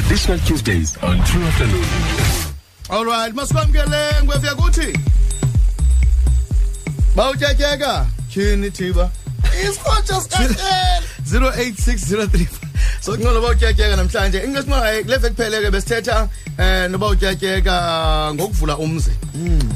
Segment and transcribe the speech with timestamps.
[0.00, 1.84] additional Tuesdays on True Afternoon.
[2.90, 4.98] All right, masikwamkele ngwevuya kuthi
[7.16, 9.10] bawutyatyeka tyhini thiba?
[9.62, 10.54] Isikhontsha sikaele
[11.32, 12.46] 086035
[13.00, 14.38] so ngcono bawutyatyeka namhlanje.
[14.44, 19.10] Ingesinqaye kule veki kupheleke besithetha eh nobawutyatyeka ngokuvula umzi.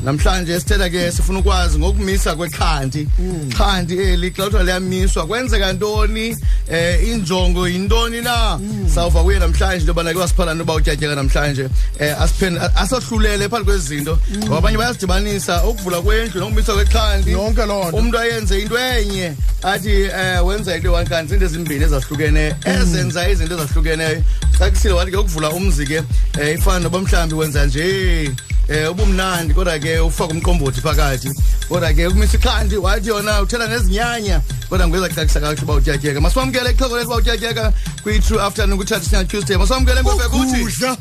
[0.04, 3.08] Namhlanje sithetha ke sifuna ukwazi ngokumisa kwekhanti.
[3.56, 6.36] Khanti eli xa kuthiwa liyamiswa kwenzeka ntoni?
[6.70, 8.60] Eh injongo yintoni na?
[8.94, 11.68] Sawuva kuye namhlanje into yobana ke wasiphala nobawutyatyeka namhlanje.
[11.98, 14.18] Eh asipheni asohlulele phakathi kwezinto.
[14.36, 17.30] Ngoba abanye bayazidibanisa ukuvula kwendlu nokumiswa kwekhanti.
[17.30, 17.96] Yonke loo nto.
[17.96, 19.32] umuntu ayenze into enye
[19.62, 24.22] athi eh wenza into one kanti izinto ezimbini ezahlukeneyo ezenza izinto ezahlukeneyo.
[24.58, 26.02] Cacisile wathi ke ukuvula umzi ke
[26.40, 28.30] eh, ifana noba mhlawumbi wenza nje
[28.68, 31.30] eh ubumnandi kodwa ke ufaka umqombothi phakathi.
[31.68, 36.70] Kodwa ke ukumisa ikhandi wathi yona uthela nezinyanya kodwa ngweza kucacisa kakuhle uba utyatyeka masiwamkele
[36.70, 39.56] ixhego lethu uba utyatyeka kwi-true afternoon kwi-traditional tuesday.
[39.56, 40.96] Masiwamkele ngofeka kuthi Ukudla.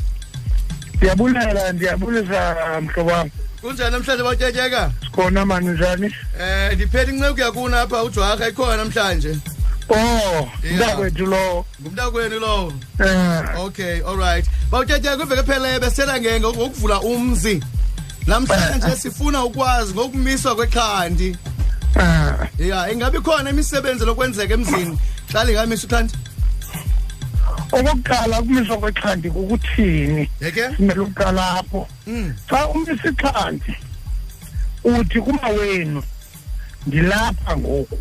[0.94, 3.30] ndiyabulela ndiyabulisa mhlobo wam.
[3.60, 6.14] Kunjani namhlanje uba utyatyeka sikhona mani njani?
[6.40, 9.36] Eh ndiphethe inceku yakuna apha ujwarha ikhona namhlanje.
[9.88, 10.74] Oh Yeah.
[10.76, 14.46] mntakwethu lowo ngumntakwenu lowo um Okay, all right.
[14.70, 17.62] Bawutyatyeka kwiveke phele besithetha nge ngokuvula umzi.
[18.26, 21.36] Namhlanje sifuna ukwazi ngokumiswa kwekhandi.
[22.58, 24.98] Ya, ingabe khona imisebenzi lokwenzeka emzini
[25.32, 26.14] xa lingamisa ikhandi?
[27.72, 30.76] okokuqala ukumiswa kwexhandi kukuthini Yeke?
[30.76, 32.34] simele ukuqala apho Mm.
[32.50, 33.76] xa umisa ixhandi
[34.84, 36.02] uthi kumawenu
[36.86, 37.98] ndilapha ngoku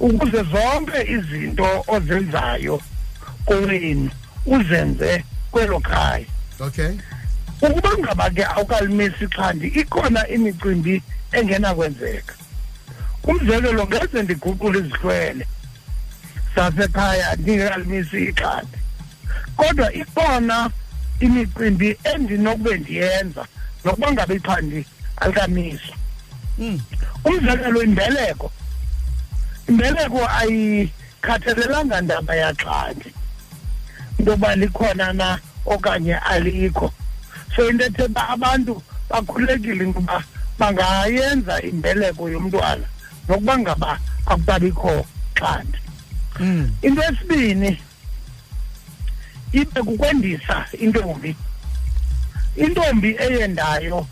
[0.00, 2.80] ukuze zonke izinto ozenzayo
[3.46, 4.10] kowenu
[4.46, 6.26] uzenze kwelo khaya.
[6.60, 6.92] Okay.
[7.62, 12.34] ukuba ngaba ke awukalimisi ixhandi ikhona imicimbi engenakwenzeka.
[13.24, 15.46] Umzekelo ngeze ndiguqule izihlwele
[16.54, 18.78] sasekhaya ndingekalimisi ixhandi.
[19.56, 20.70] Kodwa ikhona
[21.20, 23.46] imicimbi endinokube ndiyenza
[23.84, 25.96] nokuba ngabe ixhandi alikamiswa
[26.58, 26.80] Mm.
[27.24, 28.52] umzekelo imbeleko.
[29.68, 33.08] Imbeleko ayikhathalelanga ndaba yaxhandi
[34.18, 36.92] into yoba likhona na okanye alikho.
[37.56, 40.24] So into ethe uba abantu bakhulekile into yoba
[40.58, 42.86] bangayenza imbeleko yomntwana
[43.28, 45.78] nokuba ngaba akubabikho xhandi
[46.40, 46.70] Mm.
[46.82, 47.78] into esibini
[49.52, 51.36] ibe kukwendisa intombi.
[52.56, 54.06] Intombi eyendayo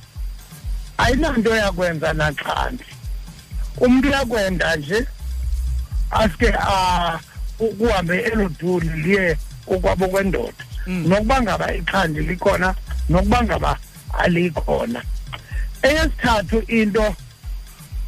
[0.99, 2.85] ayinanto yakwenza naxhandi
[3.81, 5.07] umntu uyakwenda nje
[6.13, 7.19] aske a
[7.59, 9.37] ukuhambe elo duli liye
[9.67, 10.65] kokwabo kwendoda.
[10.87, 11.09] Mm.
[11.09, 12.75] nokuba ngaba ixhandi likhona
[13.09, 13.79] nokuba ngaba
[14.19, 15.03] alikhona.
[15.83, 17.15] Eyesithathu into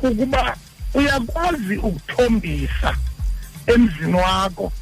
[0.01, 0.57] kukuba
[0.95, 2.97] uyakwazi ukuthombisa
[3.67, 4.73] emzini wakho.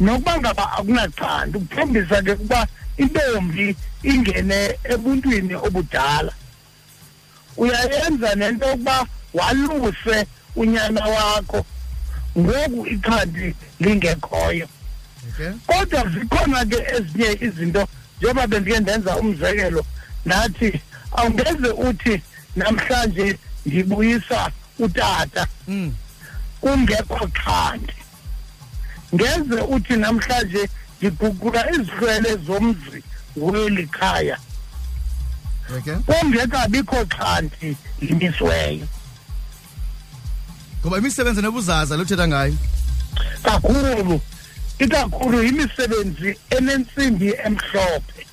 [0.00, 6.32] Nokuba ngaba akunaxhandi ukuthombisa ke kuba intombi ingene ebuntwini obudala.
[7.56, 11.64] Uyayenza nento yokuba waluse unyana wakho.
[12.38, 14.68] Ngoku ixhandi lingekhoyo
[15.34, 15.52] Okay.
[15.66, 19.84] kodwa zikhona ke ezinye izinto njengoba bendike ndenza umzekelo
[20.24, 20.80] nathi
[21.12, 22.22] awungeze uthi
[22.56, 25.94] namhlanje ndibuyisa utata Mm.
[26.60, 27.92] kungekho xhandi
[29.14, 30.68] ngeze uthi namhlanje
[30.98, 33.02] ndiguqula izihlwele zomzi
[33.36, 34.38] weli khaya
[35.78, 35.94] Okay.
[35.94, 38.86] kungekabikho xhandi limisiweyo
[40.82, 42.54] Ngoba imisebenzi nebuzaza lothetha ngayo.
[43.42, 44.20] kakhulu
[44.78, 48.26] ikakhulu yimisebenzi enentsimbi emhlophe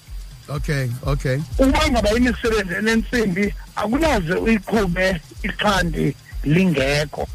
[0.49, 1.37] Okay, okay.
[1.59, 7.27] ukuba ngaba imisebenzi enentsimbi akunaze uyiqhube ixhandi lingekho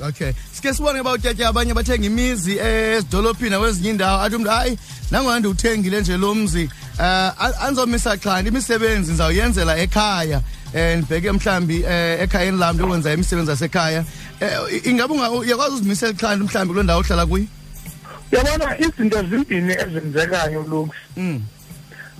[0.00, 0.32] Okay.
[0.52, 4.78] Sike sibone bawutyatyeka abanye bathenga imizi ezidolophini nakwezinye indawo athi umuntu hayi
[5.10, 6.70] nangona ndiwuthengile nje lo mzi
[7.00, 7.32] eh
[7.64, 10.40] anzomisa xhandi imisebenzi ndizawuyenzela ekhaya
[10.76, 14.04] eh ndibheke mhlambi eh ekhayeni lam lokwenza imisebenzi yasekhaya.
[14.40, 17.46] Eh ingabe uyakwazi uzimisela xhandi mhlambi kuloo ndawo ohlala kuyo?
[18.32, 20.90] Yabona izinto zimbini ezenzekayo lux.
[21.16, 21.42] Mm.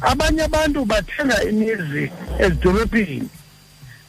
[0.00, 3.28] Abanye abantu bathenga imizi ezidolophini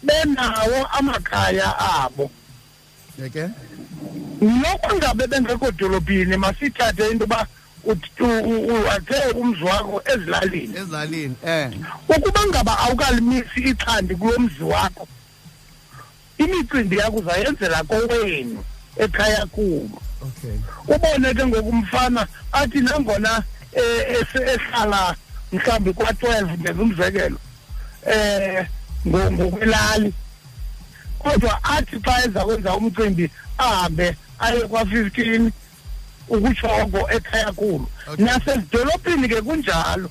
[0.04, 2.32] benawo amakhaya abo.
[3.22, 3.50] Yeke?
[4.42, 7.48] Nokuba ngabe bengekho dolobhini masithathe into yoba
[7.86, 10.78] wathe umzi wakho ezilalini.
[10.78, 11.72] Ezilalini eh.
[12.10, 15.08] Ukuba ngaba awukalimisi ixhandi kulo mzi wakho
[16.38, 18.64] imicimbi yakho uzayenzela kowenu
[18.98, 19.90] ekhaya kulo
[20.22, 20.58] okay.
[20.88, 23.44] Ubone ke ngokumfana athi nangona
[23.74, 25.16] eh, ehlala
[25.52, 27.38] mhlawumbi kwa-twelve ndenza umzekelo
[28.06, 28.68] eh
[29.08, 30.14] ngo- ngokwelali
[31.20, 35.52] kodwa athi xa eza kwenza umcimbi ahambe aye kwa-fifteen
[36.30, 37.88] ukushoko ekhaya khulu
[38.18, 40.10] nasezidolophini ke kunjalo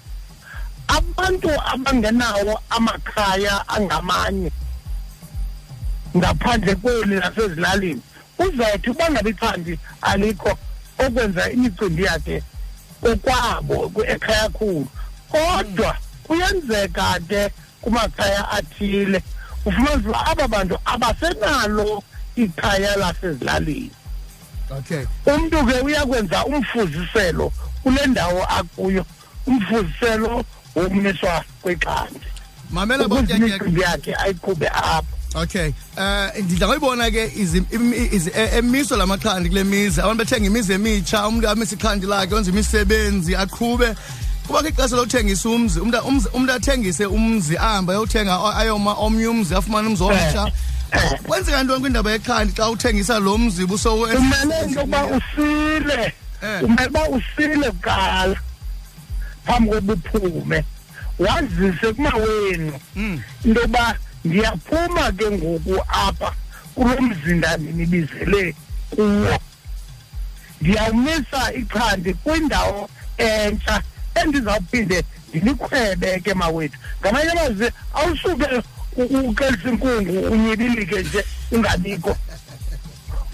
[0.89, 4.51] abantu abangenawo amakhaya angamanye
[6.17, 8.03] ngaphandle kweli nasezilalini
[8.39, 10.59] uzawuthi uba ngabe ichandi alikho
[10.99, 12.43] okwenza imicimbi yakhe
[13.01, 14.89] kokwabo ekhaya khulu
[15.31, 17.51] kodwa kuyenzeka ke
[17.83, 19.23] kumakhaya athile
[19.67, 22.03] ufumanisa uba aba bantu abasenalo
[22.37, 23.91] ikhaya lasezilalini.
[24.79, 25.05] Okay.
[25.27, 27.53] Umntu ke uyakwenza umfuziselo
[27.83, 29.05] kule ndawo akuyo
[29.47, 32.21] umfuziselo wokumiswa kweqandi
[32.71, 35.73] mamela ukuze bonke imicimbi yakhe ayiqhube apho Okay.
[35.99, 37.31] Eh ndidla ngoyibona ke
[38.59, 40.01] emiso lamakhandi kule mizi.
[40.01, 43.95] Abantu bethenga imizi emitsha umuntu amisa ikhandi lakhe wenza imisebenzi aqhube.
[44.47, 49.55] Kuba ke ixesha lokuthengisa umzi umuntu umzi- umuntu athengise umzi ahamba ayothenga ayoma omnye umzi
[49.55, 50.53] afumane umzi omtsha.
[51.27, 56.13] kwenzeka ntoni kwindaba yekhandi xa uthengisa lo mzi buso kumele into yokuba usile.
[56.43, 56.61] Eh.
[56.61, 58.37] kumele uba usile kuqala
[59.47, 60.65] phambi kokuba uphume
[61.19, 62.73] wazise kumawenu.
[62.97, 63.21] Mm.
[63.45, 63.95] into yokuba
[64.25, 66.33] ndiyaphuma ke ngoku apha
[66.75, 68.55] kulo mzinda ndinibizele
[68.91, 69.39] kuwo.
[70.61, 72.89] Ndiyawumisa ichandi kwindawo
[73.19, 73.83] entsha
[74.15, 76.79] endizawuphinde ndinikhwebe ke mawethu.
[77.01, 78.63] Ngamanye amazwi awusuke u-
[79.03, 82.17] ukelisa inkungu unyibilike nje ungabikho.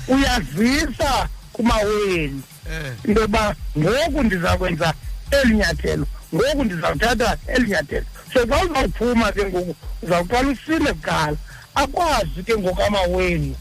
[0.08, 2.92] Uyazisa kumawenu Eh.
[3.04, 4.94] into yokuba ngoku ndiza kwenza
[5.30, 8.06] eli nyathelo ngoku ndizawuthatha eli nyathelo.
[8.32, 11.36] So xa uzawuphuma ke ngoku uzawuqala usile kuqala.
[11.74, 13.54] Akwazi ke ngoku amawenu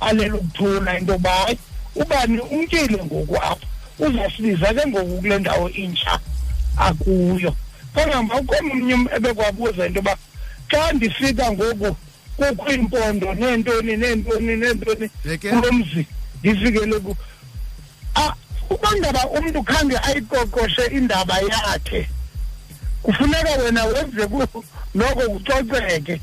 [0.00, 1.58] alelo kuthula into yoba hayi
[1.94, 3.66] ubani umtyile ngoku apha
[3.98, 6.20] uzasibiza ke ngoku kule ndawo intsha
[6.76, 7.56] akuyo.
[7.94, 10.16] Kangamba ukhona omnye ebekwabuza into yoba
[10.70, 11.96] xa ndifika ngoku
[12.36, 15.10] kukho iimpondo neentoni neentoni neentoni
[15.50, 16.06] kulo mzi
[16.40, 17.16] ndifikele ku
[18.70, 22.08] uba ngaba umntu khange ayiqoqoshe indaba yakhe.
[23.02, 24.28] Kufuneka wena wenze
[24.94, 26.20] noko kucoceke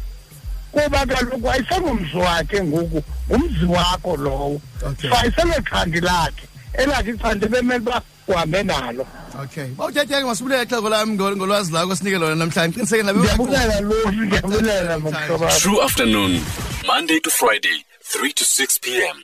[0.72, 4.62] kuba kaloku ayisengumzi wakhe ngoku ngumzi wakho lowo.
[5.02, 9.08] So ayisengexhandi lakhe elakhe ixhandi bemele uba uhambe nalo.
[9.36, 9.68] Okay.
[9.74, 12.76] Bawuthethe ke masibulele xhego lami ngolwazi lakho sinike lona namhlanje.
[12.78, 15.60] Qiniseke nabe ndiyabulela losi ndiyabulela mhlobo wam.
[15.60, 16.42] True afternoon,
[16.86, 19.24] Monday to Friday, 3 to 6 p.m.